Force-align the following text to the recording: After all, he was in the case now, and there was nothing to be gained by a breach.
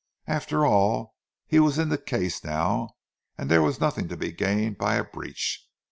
After 0.25 0.65
all, 0.65 1.13
he 1.45 1.59
was 1.59 1.77
in 1.77 1.89
the 1.89 1.97
case 1.99 2.43
now, 2.43 2.95
and 3.37 3.51
there 3.51 3.61
was 3.61 3.79
nothing 3.79 4.07
to 4.07 4.17
be 4.17 4.31
gained 4.31 4.79
by 4.79 4.95
a 4.95 5.03
breach. 5.03 5.63